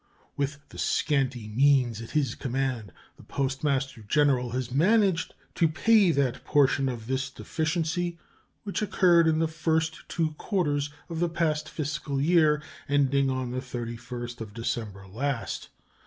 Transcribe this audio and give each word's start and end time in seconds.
With 0.35 0.67
the 0.69 0.79
scanty 0.79 1.47
means 1.47 2.01
at 2.01 2.09
his 2.17 2.33
command 2.33 2.91
the 3.17 3.23
Postmaster 3.23 4.01
General 4.01 4.49
has 4.49 4.71
managed 4.71 5.35
to 5.53 5.67
pay 5.67 6.09
that 6.09 6.43
portion 6.43 6.89
of 6.89 7.05
this 7.05 7.29
deficiency 7.29 8.17
which 8.63 8.81
occurred 8.81 9.27
in 9.27 9.37
the 9.37 9.47
first 9.47 10.09
two 10.09 10.31
quarters 10.39 10.89
of 11.07 11.19
the 11.19 11.29
past 11.29 11.69
fiscal 11.69 12.19
year, 12.19 12.63
ending 12.89 13.29
on 13.29 13.51
the 13.51 13.59
31st 13.61 14.51
December 14.55 15.05
last. 15.07 15.69